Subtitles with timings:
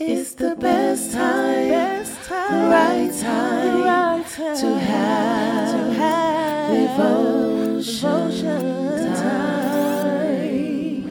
[0.00, 8.30] It's the best time, best time, right time, right time to have, to have devotion,
[8.30, 11.10] devotion time.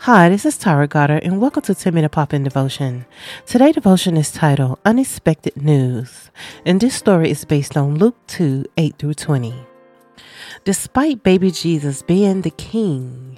[0.00, 3.06] Hi, this is Tara Goddard, and welcome to 10 Minute Pop In Devotion.
[3.46, 6.30] Today, devotion is titled Unexpected News,
[6.66, 9.54] and this story is based on Luke 2 8 through 20.
[10.64, 13.29] Despite baby Jesus being the king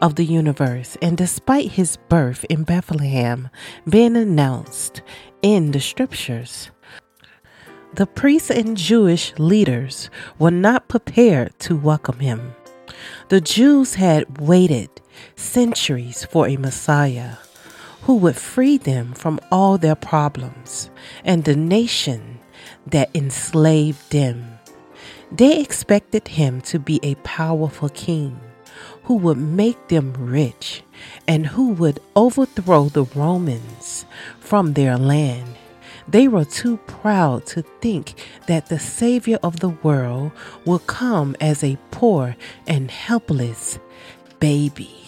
[0.00, 3.48] of the universe, and despite his birth in Bethlehem
[3.88, 5.02] being announced
[5.42, 6.70] in the scriptures,
[7.94, 12.54] the priests and Jewish leaders were not prepared to welcome him.
[13.28, 14.90] The Jews had waited
[15.34, 17.36] centuries for a Messiah
[18.02, 20.90] who would free them from all their problems
[21.24, 22.38] and the nation
[22.86, 24.58] that enslaved them.
[25.32, 28.38] They expected him to be a powerful king
[29.04, 30.82] who would make them rich
[31.26, 34.04] and who would overthrow the Romans
[34.40, 35.56] from their land.
[36.08, 38.14] They were too proud to think
[38.46, 40.32] that the Savior of the world
[40.64, 43.78] would come as a poor and helpless
[44.38, 45.05] baby.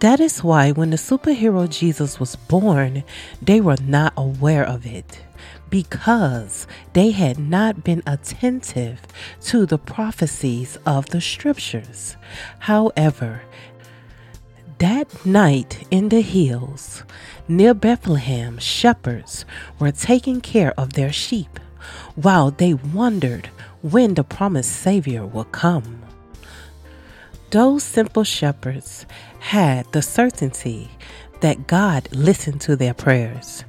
[0.00, 3.04] That is why when the superhero Jesus was born,
[3.40, 5.22] they were not aware of it
[5.70, 9.00] because they had not been attentive
[9.42, 12.16] to the prophecies of the scriptures.
[12.60, 13.42] However,
[14.78, 17.02] that night in the hills
[17.48, 19.44] near Bethlehem, shepherds
[19.78, 21.58] were taking care of their sheep
[22.14, 23.48] while they wondered
[23.82, 26.03] when the promised Savior would come.
[27.54, 29.06] Those simple shepherds
[29.38, 30.90] had the certainty
[31.38, 33.64] that God listened to their prayers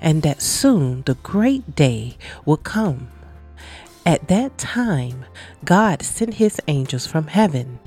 [0.00, 3.06] and that soon the great day would come.
[4.04, 5.26] At that time,
[5.64, 7.78] God sent his angels from heaven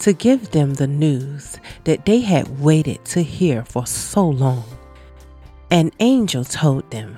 [0.00, 4.64] to give them the news that they had waited to hear for so long.
[5.70, 7.16] An angel told them,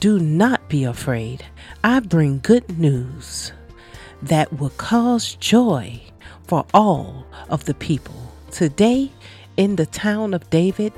[0.00, 1.44] Do not be afraid.
[1.84, 3.52] I bring good news
[4.20, 6.02] that will cause joy
[6.46, 8.32] for all of the people.
[8.50, 9.10] Today,
[9.56, 10.92] in the town of David,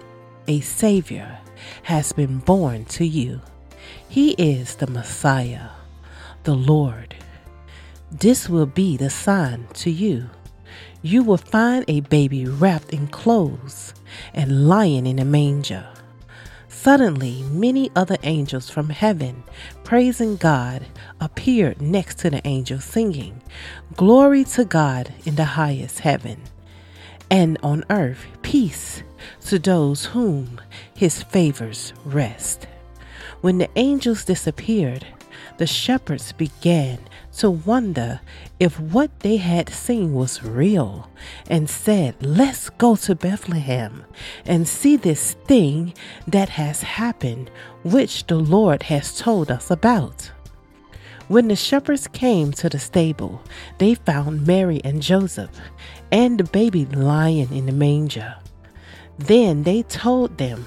[0.49, 1.39] a Savior
[1.85, 3.41] has been born to you.
[4.09, 5.71] He is the Messiah,
[6.45, 7.15] the Lord.
[8.11, 10.31] This will be the sign to you.
[11.03, 13.95] You will find a baby wrapped in clothes
[14.35, 15.87] and lying in a manger.
[16.77, 19.43] Suddenly, many other angels from heaven,
[19.83, 20.87] praising God,
[21.21, 23.43] appeared next to the angel, singing,
[23.97, 26.43] Glory to God in the highest heaven,
[27.29, 29.03] and on earth peace
[29.47, 30.61] to those whom
[30.95, 32.69] his favors rest.
[33.41, 35.05] When the angels disappeared,
[35.57, 36.99] the shepherds began
[37.37, 38.21] to wonder
[38.59, 41.11] if what they had seen was real
[41.49, 44.05] and said, Let's go to Bethlehem
[44.45, 45.95] and see this thing
[46.27, 47.51] that has happened,
[47.85, 50.31] which the Lord has told us about.
[51.29, 53.43] When the shepherds came to the stable,
[53.79, 55.51] they found Mary and Joseph
[56.13, 58.37] and the baby lying in the manger.
[59.19, 60.67] Then they told them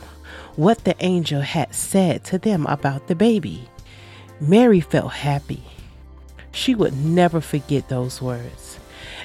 [0.56, 3.69] what the angel had said to them about the baby.
[4.41, 5.63] Mary felt happy.
[6.51, 8.79] She would never forget those words.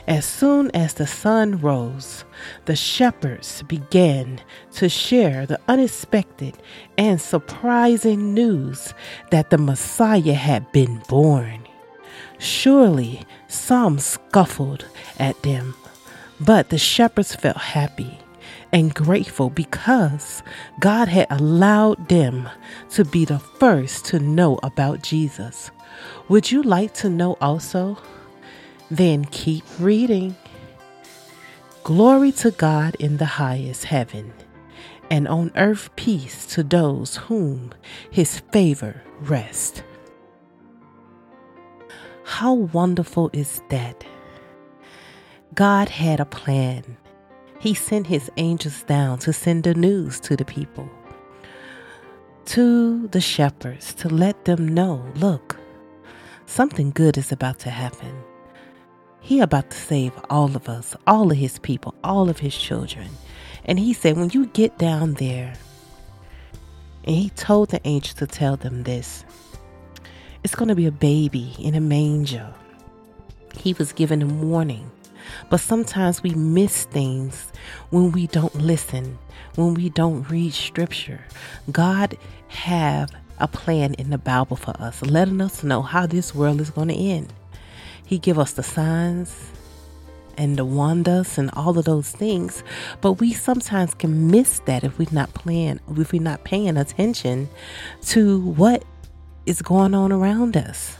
[0.06, 2.24] As soon as the sun rose,
[2.66, 4.40] the shepherds began
[4.72, 6.56] to share the unexpected
[6.98, 8.92] and surprising news
[9.30, 11.66] that the Messiah had been born.
[12.38, 14.86] Surely some scuffled
[15.18, 15.74] at them,
[16.38, 18.18] but the shepherds felt happy
[18.72, 20.42] and grateful because
[20.81, 22.48] God had allowed them
[22.91, 25.70] to be the first to know about Jesus.
[26.28, 27.98] Would you like to know also?
[28.91, 30.37] Then keep reading.
[31.84, 34.32] Glory to God in the highest heaven,
[35.10, 37.72] and on earth peace to those whom
[38.10, 39.82] his favor rests.
[42.25, 44.03] How wonderful is that?
[45.54, 46.97] God had a plan
[47.59, 50.89] he sent his angels down to send the news to the people,
[52.47, 55.56] to the shepherds, to let them know look,
[56.47, 58.15] something good is about to happen.
[59.21, 63.09] He about to save all of us, all of his people, all of his children.
[63.65, 65.54] And he said, when you get down there,
[67.04, 69.24] and he told the angels to tell them this
[70.42, 72.53] it's going to be a baby in a manger.
[73.56, 74.91] He was given a warning
[75.50, 77.53] but sometimes we miss things
[77.91, 79.18] when we don't listen,
[79.56, 81.24] when we don't read scripture.
[81.71, 82.16] God
[82.48, 86.71] have a plan in the Bible for us, letting us know how this world is
[86.71, 87.32] going to end.
[88.04, 89.50] He give us the signs
[90.36, 92.62] and the wonders and all of those things.
[93.00, 97.48] But we sometimes can miss that if we're not playing, if we're not paying attention
[98.06, 98.84] to what
[99.47, 100.97] is going on around us.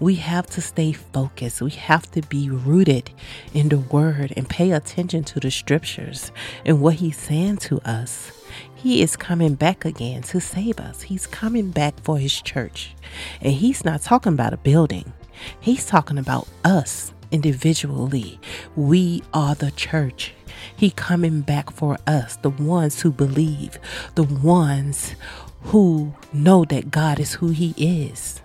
[0.00, 1.60] We have to stay focused.
[1.60, 3.10] We have to be rooted
[3.52, 6.32] in the word and pay attention to the scriptures
[6.64, 8.32] and what he's saying to us.
[8.74, 11.02] He is coming back again to save us.
[11.02, 12.94] He's coming back for his church.
[13.40, 15.12] And he's not talking about a building.
[15.60, 18.40] He's talking about us individually.
[18.76, 20.32] We are the church.
[20.76, 23.78] He coming back for us, the ones who believe,
[24.14, 25.14] the ones
[25.62, 28.40] who know that God is who he is.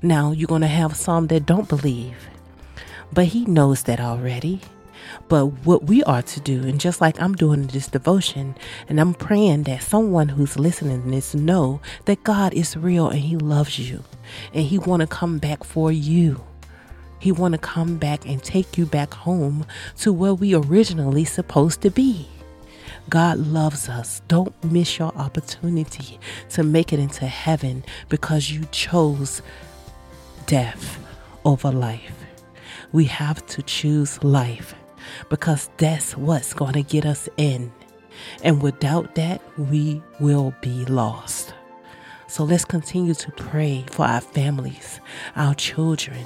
[0.00, 2.28] Now, you're going to have some that don't believe,
[3.12, 4.60] but he knows that already.
[5.28, 8.54] But what we are to do, and just like I'm doing this devotion,
[8.88, 13.20] and I'm praying that someone who's listening to this know that God is real and
[13.20, 14.04] He loves you,
[14.52, 16.44] and He want to come back for you.
[17.18, 19.66] He want to come back and take you back home
[19.98, 22.28] to where we originally supposed to be.
[23.08, 24.22] God loves us.
[24.28, 29.42] Don't miss your opportunity to make it into heaven because you chose
[30.48, 30.98] death
[31.44, 32.24] over life.
[32.90, 34.74] We have to choose life
[35.28, 37.70] because that's what's going to get us in.
[38.42, 41.54] And without that, we will be lost.
[42.26, 45.00] So let's continue to pray for our families,
[45.36, 46.24] our children,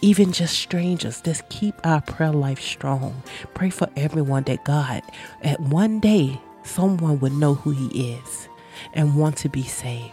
[0.00, 1.22] even just strangers.
[1.24, 3.22] Let's keep our prayer life strong.
[3.54, 5.02] Pray for everyone that God,
[5.42, 8.48] at one day, someone would know who He is
[8.94, 10.12] and want to be saved.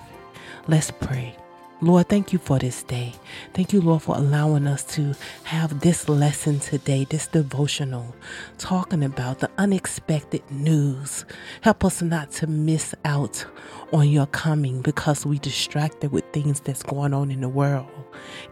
[0.67, 1.37] Let's pray.
[1.83, 3.13] Lord, thank you for this day.
[3.53, 5.13] Thank you, Lord, for allowing us to
[5.43, 8.15] have this lesson today, this devotional,
[8.57, 11.25] talking about the unexpected news.
[11.59, 13.45] Help us not to miss out
[13.91, 17.91] on your coming because we distracted with things that's going on in the world.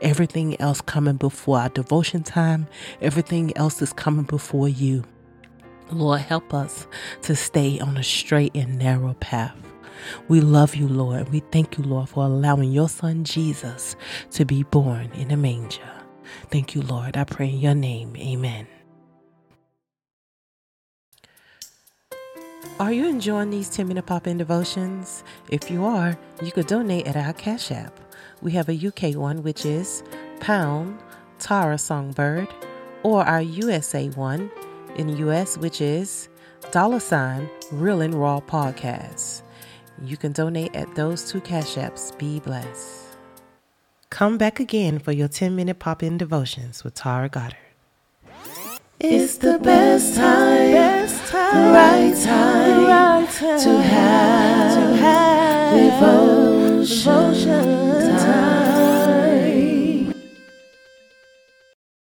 [0.01, 2.67] Everything else coming before our devotion time,
[3.01, 5.05] everything else is coming before you.
[5.89, 6.85] Lord, help us
[7.21, 9.55] to stay on a straight and narrow path.
[10.27, 11.29] We love you, Lord.
[11.29, 13.95] We thank you, Lord, for allowing your son Jesus
[14.31, 15.91] to be born in a manger.
[16.49, 17.17] Thank you, Lord.
[17.17, 18.15] I pray in your name.
[18.17, 18.67] Amen.
[22.79, 25.23] Are you enjoying these 10 minute pop in devotions?
[25.49, 27.99] If you are, you could donate at our Cash App.
[28.41, 30.03] We have a UK one, which is
[30.39, 30.97] pound
[31.37, 32.47] Tara Songbird,
[33.03, 34.49] or our USA one
[34.95, 36.29] in the US, which is
[36.71, 39.43] dollar sign Real and Raw Podcast.
[40.03, 42.17] You can donate at those two cash apps.
[42.17, 43.05] Be blessed.
[44.09, 47.57] Come back again for your 10 minute pop in devotions with Tara Goddard.
[48.99, 57.05] It's the best time, best time, right time, right time to have, to have devotion.
[57.05, 57.90] devotion.